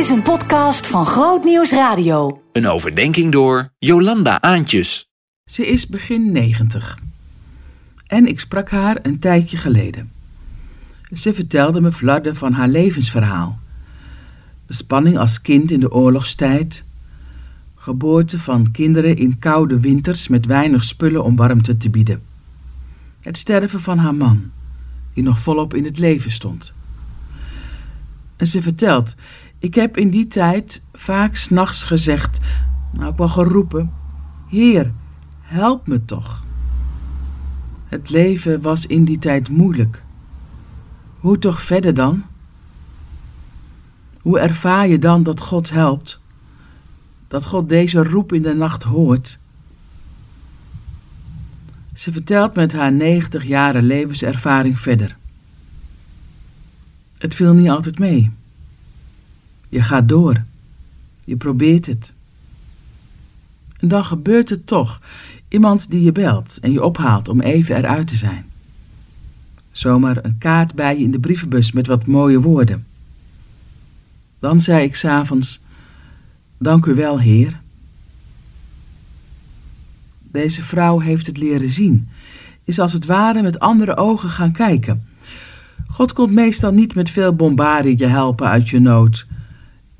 [0.00, 2.42] is een podcast van Groot Nieuws Radio.
[2.52, 5.08] Een overdenking door Jolanda Aantjes.
[5.44, 6.98] Ze is begin negentig.
[8.06, 10.12] En ik sprak haar een tijdje geleden.
[11.12, 13.58] Ze vertelde me flarden van haar levensverhaal.
[14.66, 16.84] De spanning als kind in de oorlogstijd.
[17.74, 22.22] Geboorte van kinderen in koude winters met weinig spullen om warmte te bieden.
[23.20, 24.50] Het sterven van haar man,
[25.14, 26.74] die nog volop in het leven stond.
[28.36, 29.14] En ze vertelt:
[29.60, 32.38] Ik heb in die tijd vaak s'nachts gezegd,
[32.92, 33.92] nou ook wel geroepen:
[34.48, 34.92] Heer,
[35.40, 36.44] help me toch.
[37.86, 40.02] Het leven was in die tijd moeilijk.
[41.18, 42.24] Hoe toch verder dan?
[44.20, 46.22] Hoe ervaar je dan dat God helpt?
[47.28, 49.38] Dat God deze roep in de nacht hoort?
[51.94, 55.16] Ze vertelt met haar 90 jaren levenservaring verder.
[57.18, 58.30] Het viel niet altijd mee.
[59.70, 60.42] Je gaat door.
[61.24, 62.12] Je probeert het.
[63.78, 65.00] En dan gebeurt het toch.
[65.48, 68.44] Iemand die je belt en je ophaalt om even eruit te zijn.
[69.72, 72.86] Zomaar een kaart bij je in de brievenbus met wat mooie woorden.
[74.38, 75.60] Dan zei ik s'avonds:
[76.58, 77.60] Dank u wel, Heer.
[80.30, 82.08] Deze vrouw heeft het leren zien,
[82.64, 85.06] is als het ware met andere ogen gaan kijken.
[85.88, 89.26] God komt meestal niet met veel bombardie je helpen uit je nood,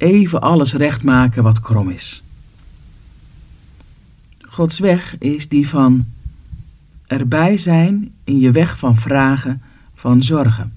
[0.01, 2.23] even alles recht maken wat krom is.
[4.49, 6.07] Gods weg is die van
[7.07, 9.63] erbij zijn in je weg van vragen,
[9.95, 10.73] van zorgen.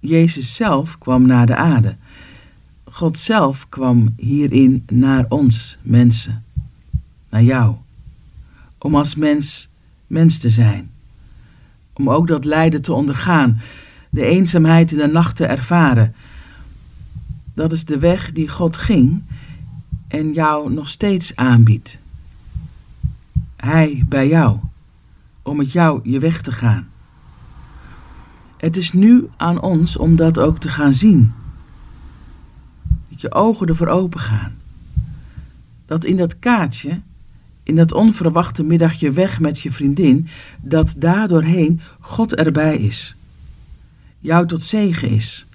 [0.00, 1.96] Jezus zelf kwam naar de aarde.
[2.84, 6.44] God zelf kwam hierin naar ons, mensen,
[7.28, 7.74] naar jou,
[8.78, 9.68] om als mens
[10.06, 10.90] mens te zijn,
[11.92, 13.60] om ook dat lijden te ondergaan,
[14.10, 16.14] de eenzaamheid in de nacht te ervaren.
[17.54, 19.22] Dat is de weg die God ging
[20.08, 21.98] en jou nog steeds aanbiedt.
[23.56, 24.58] Hij bij jou,
[25.42, 26.88] om met jou je weg te gaan.
[28.56, 31.32] Het is nu aan ons om dat ook te gaan zien.
[33.10, 34.52] Dat je ogen ervoor open gaan.
[35.86, 37.00] Dat in dat kaartje,
[37.62, 40.28] in dat onverwachte middagje weg met je vriendin,
[40.60, 43.16] dat daardoorheen God erbij is.
[44.18, 45.46] Jou tot zegen is.